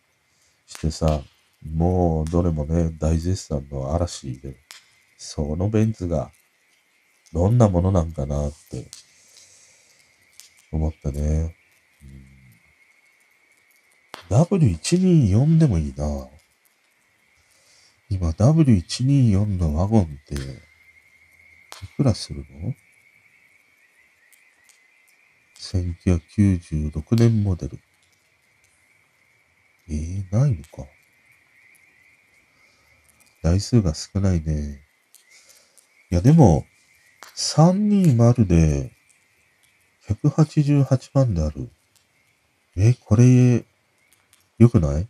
[0.66, 1.20] してさ、
[1.62, 4.56] もうどれもね、大絶賛の嵐で、
[5.16, 6.30] そのベンツが
[7.32, 8.86] どんなものなんかなって
[10.72, 11.56] 思ったね。
[12.02, 12.28] うん
[14.30, 16.28] W124 でもいいな。
[18.10, 20.38] 今 W124 のワゴンってい
[21.96, 22.74] くらするの
[25.58, 27.78] ?1996 年モデル。
[29.88, 30.97] えー、ないのか。
[33.42, 34.80] 台数が少ないね。
[36.10, 36.66] いや、でも、
[37.36, 38.92] 320で
[40.08, 41.68] 188万である。
[42.76, 43.64] え、これ、
[44.58, 45.06] よくない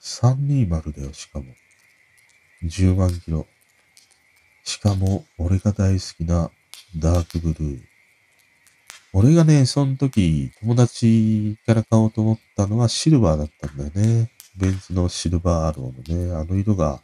[0.00, 1.46] ?320 だよ、しかも。
[2.64, 3.46] 10万キロ。
[4.64, 6.50] しかも、俺が大好きな
[6.96, 7.80] ダークブルー。
[9.12, 14.30] 俺がね、その時、友達から買おうと思ったのはシルバーだったんだよね。
[14.56, 17.00] ベンツのシルバーアローのね、あの色が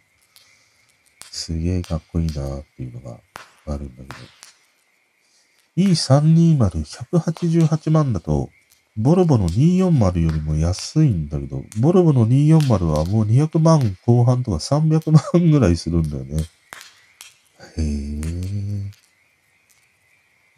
[1.36, 3.20] すげえかっこいいなーっていうのが
[3.66, 4.08] あるんだけ
[5.82, 5.90] ど。
[5.90, 6.58] E320、
[7.12, 8.48] 188万だと、
[8.96, 16.42] ボルボの240よりも安いんだけど、ボルボの240はもう200万後半とか300万ぐらいするんだよね。
[17.76, 17.82] へえ。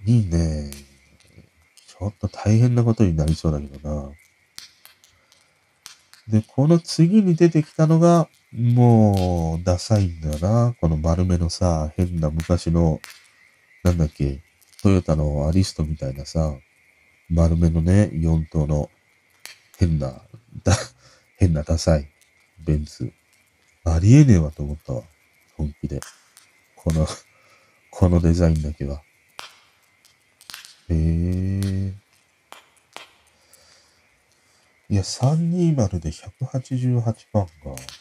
[0.06, 0.70] いいね。
[0.70, 4.10] ちょっと大変なことになりそうだけどな。
[6.28, 10.74] で、この次に出てきたのが、もう、ダサいんだよな。
[10.80, 13.00] この丸めのさ、変な昔の、
[13.82, 14.42] なんだっけ、
[14.82, 16.56] トヨタのアリストみたいなさ、
[17.28, 18.90] 丸めのね、4頭の、
[19.78, 20.22] 変な、
[20.64, 20.74] だ、
[21.36, 22.08] 変なダサい、
[22.64, 23.12] ベンツ。
[23.84, 25.02] ありえねえわと思ったわ。
[25.56, 26.00] 本気で。
[26.74, 27.06] この、
[27.90, 29.02] このデザインだけは。
[30.88, 31.94] へえ。
[34.88, 37.97] いや、320で188万か。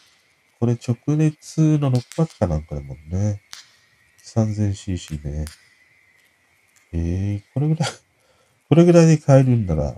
[0.60, 3.42] これ直熱の6発かなんかだもんね。
[4.24, 5.44] 3000cc ね。
[6.92, 7.88] ええー、これぐらい
[8.68, 9.96] これぐらいで買えるんなら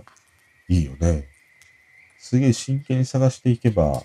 [0.69, 1.27] いいよね。
[2.17, 4.03] すげえ真剣に探していけば、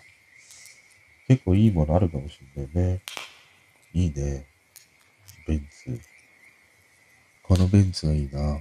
[1.28, 3.02] 結構いいものあるかもしれないね。
[3.92, 4.46] いいね。
[5.46, 6.00] ベンツ。
[7.44, 8.58] このベンツがいいな。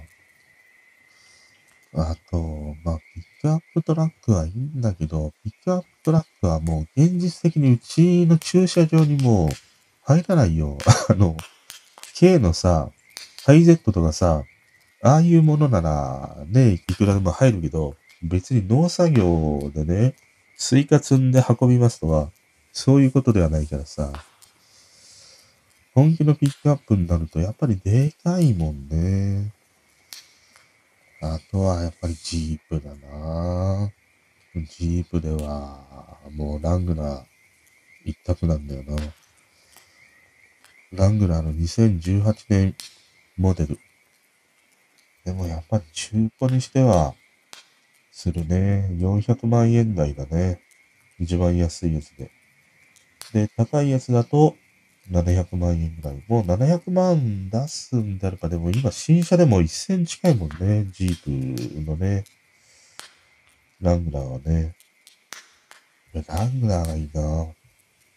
[1.94, 9.48] あと、まあ、ピックアップトラックはいいんだけど、ピックアップトラックはもう現実的にうちの駐車場にもう
[10.04, 10.78] 入らないよ。
[11.10, 11.36] あの、
[12.14, 12.90] K のさ、
[13.44, 14.44] ハイゼットとかさ、
[15.02, 20.14] ああいうものならね、いくらでも入るけど、別に農作業でね、
[20.56, 22.30] スイカ積んで運びますとか、
[22.72, 24.12] そういうことではないからさ、
[25.92, 29.50] 本気のピックアップになるとやっぱりでかいもんね。
[31.20, 34.05] あとはやっぱりジープだなぁ
[34.64, 37.24] ジープでは、もうラングラー
[38.04, 38.96] 一択なんだよな。
[40.92, 42.74] ラングラーの2018年
[43.36, 43.78] モデル。
[45.24, 47.14] でもやっぱり中古にしては、
[48.12, 48.88] するね。
[48.98, 50.60] 400万円台だね。
[51.18, 52.30] 一番安いやつで。
[53.32, 54.56] で、高いやつだと、
[55.10, 56.24] 700万円ぐらい。
[56.26, 60.86] もう700万出すんであれば、でも今新車でも1000近いもんね。
[60.92, 62.24] ジープのね。
[63.80, 64.74] ラングラーはね。
[66.14, 67.46] ラングラーがいいな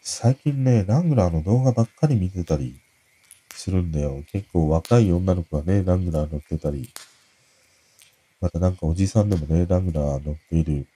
[0.00, 2.80] 最近ね、ラングラーの動画ばっかり見てたり
[3.52, 4.22] するんだよ。
[4.32, 6.88] 結構若い女の子がね、ラングラー乗ってたり。
[8.40, 10.86] またなんかおじさんでもね、ラングラー乗っている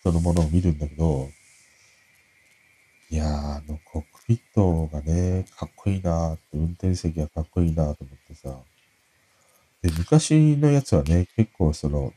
[0.00, 1.28] 人のものを見るんだけど、
[3.10, 8.56] いやー、あの、コックピットがね、かっこいいなーって、運転席がかっこいいなーと思ってさ。
[9.82, 12.12] で、昔のやつはね、結構その、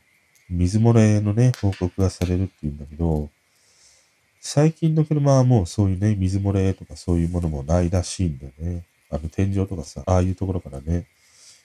[0.52, 3.30] 水漏れのね、報告がされるっていうんだけど、
[4.40, 8.84] 最近の車はもうそういうね、水漏れとかそういうものもないらしいんだよね。
[9.10, 11.06] あの天井とかさ、ああいうところからね、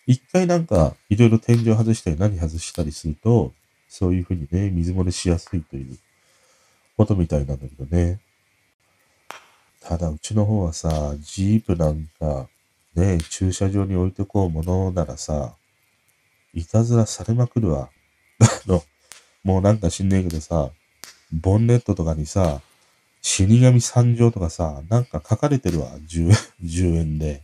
[0.05, 3.53] 一回なんか、いろいろ天井外したり何外したりすると、
[3.89, 5.97] そういうふうにね、水漏れしやすいという
[6.95, 8.19] ことみたいなんだけどね。
[9.81, 12.47] ただ、うちの方はさ、ジープなんか、
[12.95, 15.55] ね、駐車場に置いてこうものならさ、
[16.53, 17.89] いたずらされまくるわ。
[18.41, 18.83] あの、
[19.43, 20.71] もうなんか知んねえけどさ、
[21.31, 22.61] ボンネットとかにさ、
[23.21, 25.97] 死神参上とかさ、なんか書かれてるわ。
[26.07, 26.31] 10,
[26.63, 27.43] 10 円で。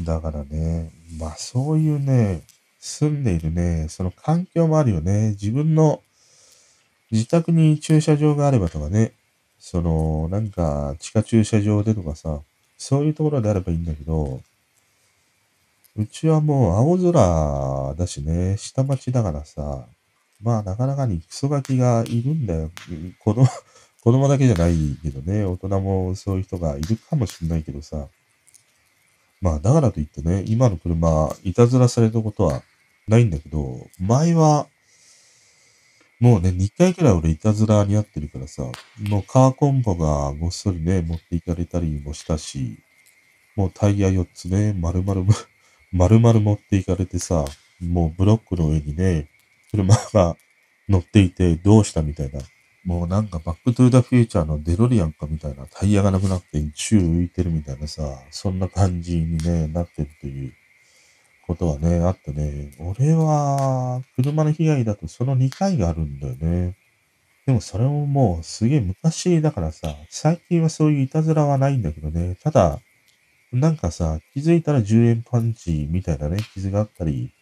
[0.00, 2.42] だからね、まあそういうね、
[2.78, 5.30] 住んでいるね、その環境もあるよね。
[5.30, 6.02] 自分の
[7.10, 9.12] 自宅に駐車場があればとかね、
[9.58, 12.40] その、なんか地下駐車場でとかさ、
[12.78, 14.40] そういうところであればいいんだけど、
[15.96, 19.86] うちはもう青空だしね、下町だからさ、
[20.42, 22.70] まあなかなかにクソガキがいるんだよ。
[23.18, 23.46] 子供、
[24.02, 28.08] 子供だけじゃないけどね、大人もそういう人がいるかもしれないけどさ、
[29.40, 32.62] まあだからといってね、今の車、いたずらされたことは
[33.08, 34.66] ないんだけど、前は、
[36.18, 38.62] もうね、2回くらい俺いたずらにあってるからさ、
[38.98, 42.78] もうカーコンボがごっそりね、持っていかれたりもしたし、
[43.54, 45.26] もうタイヤ4つね、丸々、
[45.92, 47.44] 丸々持っていかれてさ、
[47.80, 49.28] もうブロックの上にね、
[49.76, 50.36] 車が
[50.88, 52.40] 乗っていてどうしたみたいな。
[52.84, 60.52] もうなんかバックトゥーザフューチャーのデロリアンかみたいなタイヤがなくなって宙浮いてるみたいなさ、そんな感じにね、なってるという
[61.46, 66.76] ことはね、あってね、俺は車の被害だとその2回があるんだよね。
[67.44, 72.78] でもそれももうすげえ昔だからさ、最近はそういういたずらはないんだけどね、ただ、
[73.52, 77.32] なんかさ、気づいたら10円パンチみたいなね、傷があったり、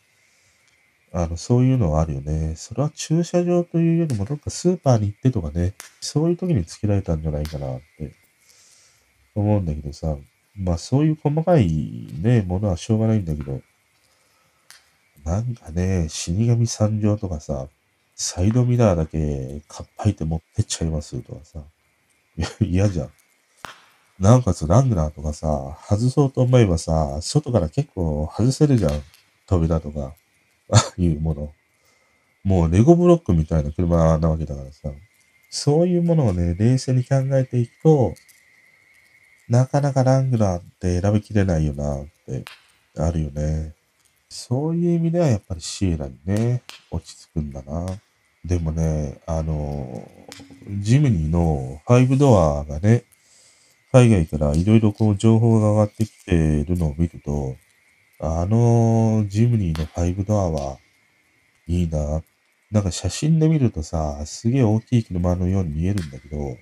[1.17, 2.55] あの、そういうのはあるよね。
[2.57, 8.13] それは駐車場というよりも、どっかスーパーに行ってとかね、そういう時につけられたんじゃないかなって
[9.37, 10.17] 思うんだけどさ、
[10.57, 13.61] まあそういう細かいね、ものはしょうがないんだけど、
[15.25, 17.69] なんかね、死神参上とかさ、
[18.17, 21.61] サイドミラーだけかっぱいて持ってっちゃいますとかさ、
[22.61, 23.11] 嫌じゃん。
[24.19, 29.03] なおかつラングラーとかさ、外そうと思えばさ、外から結構外せるじゃん。
[29.47, 30.15] 扉とか。
[30.71, 31.53] あ いうもの。
[32.43, 34.93] もうレゴブロックみたいな車なわけだからさ。
[35.51, 38.15] そういうものをね、冷静に考えていくと、
[39.49, 42.45] なかなかラングラーって選びきれないよなって
[42.97, 43.75] あるよね。
[44.29, 47.87] そういう意味ではやっぱりシエラにね、落ち着くんだな。
[48.45, 50.07] でもね、あの、
[50.81, 53.05] ジムニーの5ドアがね、
[53.93, 57.57] 海外からいろいろこう情報が上がってきてるのを見ると、
[58.25, 60.79] あのジムニーの5ドアは
[61.67, 62.23] いいな。
[62.71, 66.57] なんか写真で見るとさ、すげえ大きい車のように見えるんだけど、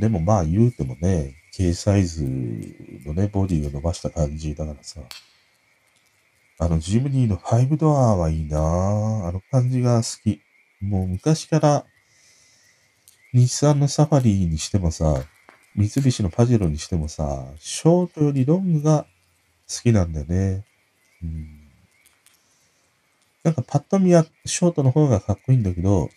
[0.00, 5.00] でもまあ言うてもね、軽サイズのね、ボディを伸ばした感じだからさ。
[6.58, 10.40] あのジムニーの5ドアはいいなあの感じが好き。
[10.80, 11.84] もう昔から
[13.34, 15.22] 日産のサファリにしてもさ、
[15.74, 19.06] 三菱のパジェロにしてもさ、ショートよりロングが
[19.68, 20.64] 好きなんだよね。
[21.22, 21.66] うん。
[23.42, 26.08] なんかパッと見はショートの方がかっこいいんだけど、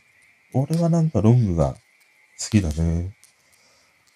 [0.53, 1.75] 俺はなんかロングが
[2.39, 3.15] 好きだね。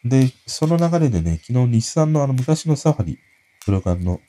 [0.03, 3.19] で、その流れでね、昨日日産のあの昔のサファリ、
[3.65, 4.19] 黒缶の、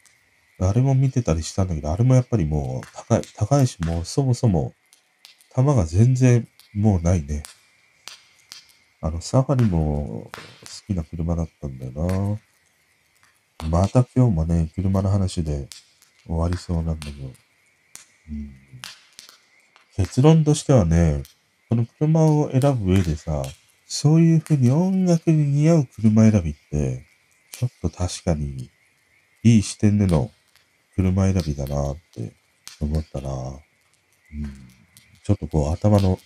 [0.61, 4.73] あれも見てたりしたんだけど、あれもやっぱりもう高い、高いし、もうそもそも、
[5.55, 7.43] 弾が全然もうないね。
[9.01, 10.33] あの、サファリも好
[10.87, 12.39] きな車だったんだよな。
[13.69, 15.69] また今日もね、車の話で
[16.27, 17.27] 終わりそうなんだけど。
[17.27, 18.55] うん、
[19.97, 21.23] 結論としてはね、
[21.69, 23.43] この車を選ぶ上でさ、
[23.87, 27.05] そういうふうに音楽に似合う車選びって、
[27.53, 28.71] ちょっと確かに
[29.43, 30.31] いい視点での
[30.97, 32.33] 車選びだなって
[32.81, 33.31] 思ったな。
[33.31, 33.61] うん、
[35.23, 36.19] ちょっとこう頭の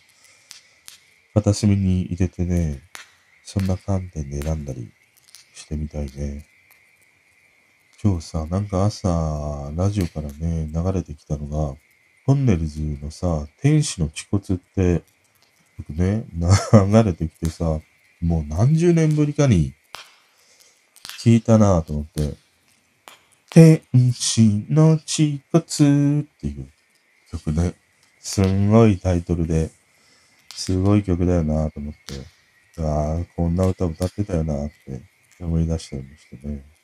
[1.35, 2.81] 片隅に入れてね、
[3.45, 4.91] そんな観点で選んだり
[5.55, 6.47] してみたいね。
[8.01, 11.76] 今日さ、なんか朝、ラジオからね、流れてきたのが、
[12.26, 15.03] トンネルズのさ、天使の恥骨って、
[15.78, 17.80] 僕ね、流れてきてさ、
[18.20, 19.74] もう何十年ぶりかに
[21.24, 22.34] 聞いたなぁと思って、
[23.51, 23.82] 天
[24.12, 26.68] 使の恥骨っていう
[27.32, 27.74] 曲ね、
[28.20, 29.72] すんごいタイトルで、
[30.55, 35.03] すごい曲だよなぁと思って、ああ、こんな歌歌ってたよなぁって
[35.40, 36.78] 思い出したりもしてね。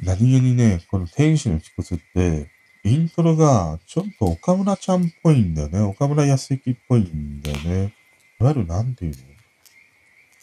[0.00, 2.50] 何気にね、この天使の恥骨って、
[2.84, 5.80] イントロがちょっと岡村ちゃんっぽいんだよね。
[5.80, 7.94] 岡村康之っぽいんだよね。
[8.40, 9.18] いわゆるなんていうの？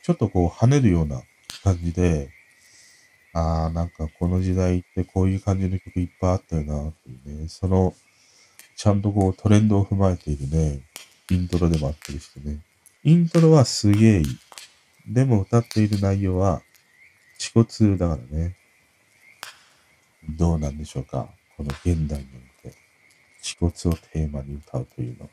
[0.03, 1.21] ちょっとこう跳ねるような
[1.63, 2.29] 感じで、
[3.33, 7.93] ああ、なんかこの時代ってこういう感じの曲いっぱいあったよな、っていうね、その、
[8.75, 10.81] ちゃんとこうトレンドを踏まえているね、
[11.31, 12.59] イントロでもあったりしてね。
[13.03, 14.25] イントロはすげえいい。
[15.07, 16.61] でも歌っている内容は、
[17.39, 17.51] 恥
[17.87, 18.57] 骨だからね。
[20.29, 21.27] どうなんでしょうか？
[21.57, 22.25] この現代に
[22.63, 22.77] おいて、
[23.41, 25.31] 恥骨をテーマに歌うというのが。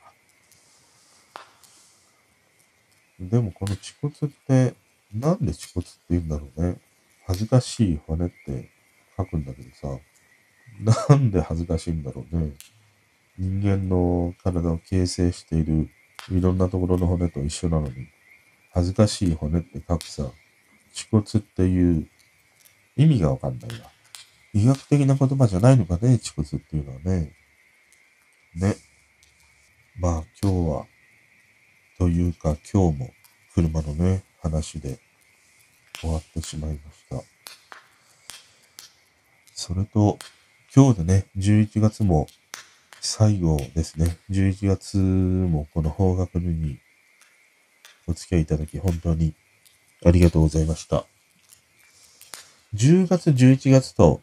[3.20, 4.74] でもこの恥骨って、
[5.14, 6.76] なんで恥骨って言うんだろうね。
[7.26, 8.68] 恥ずかしい骨って
[9.16, 9.98] 書くんだけどさ、
[11.08, 12.52] なんで恥ずかしいんだろうね。
[13.38, 15.88] 人間の体を形成している
[16.30, 18.08] いろんなところの骨と一緒なのに、
[18.72, 20.30] 恥ずかしい骨って書くさ、
[20.92, 22.08] 恥骨っていう
[22.96, 23.90] 意味がわかんないわ。
[24.54, 27.32] 医学的な言葉じゃないのかね、恥骨っていうのはね。
[28.54, 28.76] ね。
[29.98, 30.86] まあ今日は、
[31.98, 33.10] というか今日も
[33.54, 34.98] 車のね、話で
[36.00, 37.22] 終わってしまいました。
[39.54, 40.18] それと、
[40.74, 42.26] 今日でね、11月も
[43.00, 44.16] 最後ですね。
[44.30, 46.78] 11月もこの方角に
[48.06, 49.34] お付き合いいただき本当に
[50.04, 51.04] ありがとうございました。
[52.74, 54.22] 10月、11月と、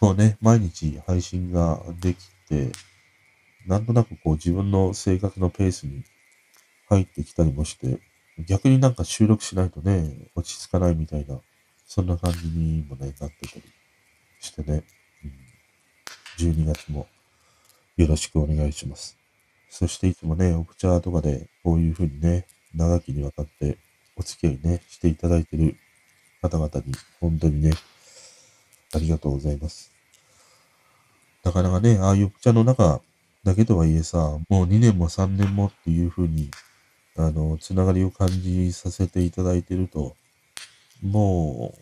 [0.00, 2.16] こうね、毎日配信ができ
[2.48, 2.72] て、
[3.66, 6.02] なんとなくこう自分の生活のペースに
[6.88, 8.00] 入ってきたりもして、
[8.48, 11.38] 逆になんか収録しないとね、落ち着かないみたいな、
[11.86, 13.62] そんな感じにもね、なってたり
[14.40, 14.84] してね、
[16.40, 17.06] うん、12月も
[17.98, 19.18] よろしくお願いします。
[19.68, 23.76] そしていつもね、オプチャーとかでこういう風にね、長きにわたって
[24.16, 25.76] お付き合いね、していただいてる
[26.40, 27.72] 方々に本当にね、
[28.92, 29.90] ありがとうございます。
[31.44, 33.00] なかなかね、ああいうオプチャの中
[33.44, 36.50] だけとはいえさ、もう2年も3年もっていう風に
[37.16, 40.16] あの、つながりを感じさせていただいてると、
[41.02, 41.74] も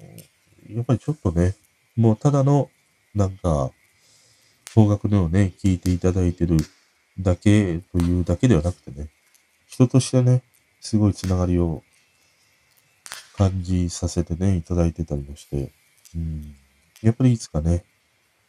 [0.69, 1.55] う、やっぱりちょっとね、
[1.97, 2.71] もうただの、
[3.15, 3.71] なんか、
[4.75, 6.57] 方角のをね、聞いていただいてる
[7.19, 9.09] だけというだけではなくてね、
[9.67, 10.43] 人としてね、
[10.81, 11.83] すごいつながりを
[13.37, 15.73] 感じさせてね、いただいてたりもして、
[16.17, 16.57] うん、
[17.03, 17.85] やっぱりいつかね、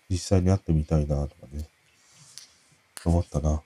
[0.09, 1.67] 実際に会ってみたいなとかね、
[3.05, 3.51] 思ったな。
[3.51, 3.61] うん、比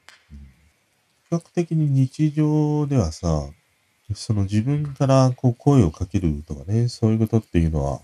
[1.32, 3.50] 較的に日常ではさ、
[4.14, 8.02] その自分からこう声をかけるとかね、そういうことっていうのは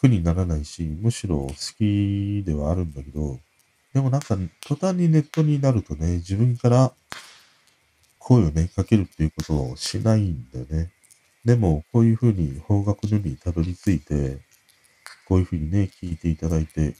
[0.00, 3.38] 苦にならないし、むしろ好きではあるんだけど、
[3.92, 6.92] でもなんか途端にネットになるとね、自分から
[8.18, 10.92] 声をね、かけるっていうことをしないんだよね。
[11.44, 14.38] でも、こういうふうに方角のにたどり着いて、
[15.28, 16.94] こういうふうにね、聞いていただいて、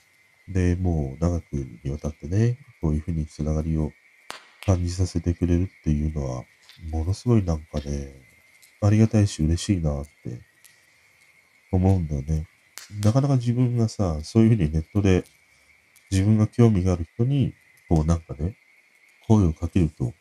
[0.48, 3.90] で、もう長くにわたってね、こういうふうにつながりを
[4.66, 6.44] 感じさせてくれるっていうのは、
[6.90, 8.12] ものすごいなんかね、
[8.82, 10.40] ありがたいし嬉しいなって
[11.72, 12.46] 思うんだよね。
[13.02, 15.24] なかなか自分がさ、そういうふうにネットで
[16.10, 17.54] 自分が興味がある人に、
[17.88, 18.56] こうなんかね、
[19.26, 20.12] 声をかけると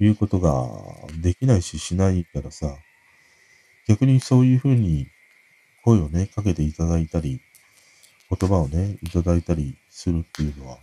[0.00, 0.68] いうことが
[1.22, 2.76] できないししないからさ、
[3.86, 5.08] 逆にそういうふうに
[5.84, 7.40] 声をね、かけていただいたり、
[8.30, 10.78] 言葉をね、いただいたりするっていうのは、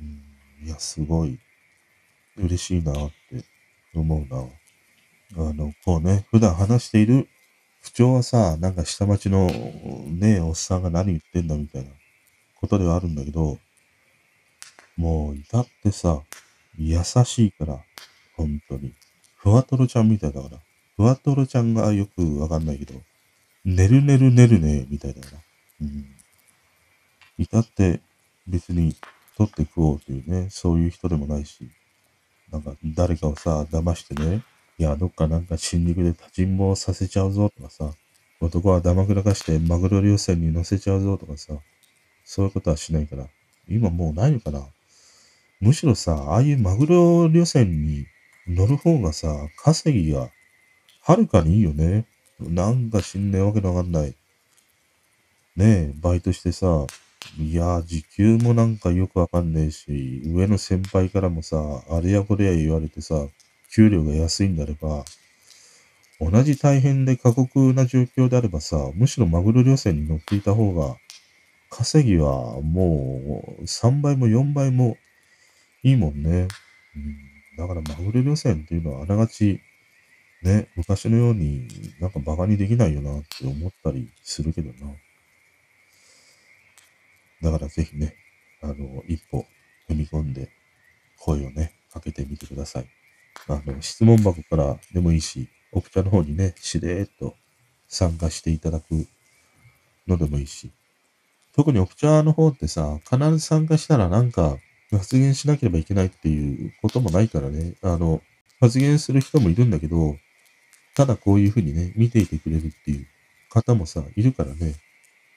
[0.00, 1.38] うん、いや、すごい
[2.36, 3.44] 嬉しいなって
[3.94, 4.34] 思う
[5.36, 5.48] な。
[5.48, 7.26] あの、こうね、普段話している
[7.80, 11.90] 不調はさ、なんか下町のね、おっさんが何言ってんだみたいな
[12.60, 13.58] ことではあるんだけど、
[14.96, 16.22] もう至ってさ、
[16.78, 17.80] 優しいから、
[18.36, 18.92] 本当に。
[19.36, 20.58] ふわとろちゃんみたいだから。
[20.96, 22.94] ふわとろちゃんがよくわかんないけど、
[23.64, 25.38] 寝る寝る寝るね、みたいだから。
[25.82, 26.06] うん。
[27.38, 28.00] 至って
[28.46, 28.94] 別に
[29.36, 31.70] 取って食おうというね、そういう人でもないし、
[32.50, 34.42] なんか誰かをさ、騙してね、
[34.78, 37.92] いや、どっかなんか新宿で立ちんぼさせちゃうぞとかさ、
[38.40, 41.54] 男はダマくらかしてマグロ漁船に乗せちゃうぞとかさ、
[42.24, 43.28] そういうことはしないから、
[43.68, 44.66] 今もうないのかな
[45.60, 48.06] むしろさ、ああいうマグロ漁船に
[48.48, 50.30] 乗る方がさ、稼ぎが
[51.02, 52.06] はるかにいいよね。
[52.50, 54.14] なんか死んねえわけのわかんない。
[55.56, 56.86] ねえ、バイトしてさ、
[57.38, 61.56] いやー、時給もなんかよくわかんねえし、上の先輩からもさ、
[61.88, 63.26] あれやこれや言われてさ、
[63.74, 65.04] 給料が安いんであれば、
[66.20, 70.96] 同じ大変で過酷な状況であればさ、むしろマグロ漁船に乗っていた方が、
[71.68, 74.98] 稼ぎはもう3倍も4倍も
[75.82, 76.48] いいもんね。
[76.94, 77.16] うん、
[77.56, 79.60] だからマグロ漁船っていうのはあながち、
[80.42, 81.68] ね、昔のように
[82.00, 84.92] なんか馬鹿にできないよなって思ったりするけどな。
[87.42, 88.14] だからぜひね、
[88.62, 89.46] あの、一歩
[89.88, 90.50] 踏み込んで
[91.18, 92.86] 声をね、かけてみてください。
[93.48, 97.34] あの、質問箱からでもいいし、オプチャの方にね、しれーっと
[97.88, 99.06] 参加していただく
[100.06, 100.72] のでもいいし、
[101.54, 104.58] 特にオプチャの方ってさ、必ず参加したらなんか、
[104.90, 107.74] 発言しなければいけないっていうこともないからね。
[107.82, 108.20] あの、
[108.60, 110.16] 発言する人もいるんだけど、
[110.94, 113.06] ただこういうふうにね、見ていてくれるっていう
[113.48, 114.74] 方もさ、いるからね。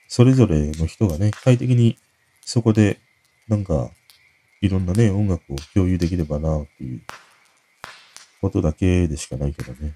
[0.08, 1.97] それぞれの人がね、快適に
[2.41, 2.99] そこで、
[3.47, 3.89] なんか、
[4.62, 7.01] いろんなね、音楽を共有できればなっていう
[8.41, 9.95] ことだけでしかないけどね。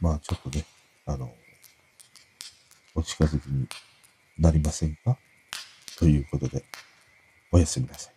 [0.00, 0.64] まあちょっとね、
[1.06, 1.32] あの、
[2.94, 3.66] お近づきに
[4.38, 5.16] なりませんか？
[5.98, 6.64] ということで、
[7.50, 8.13] おやすみなさい。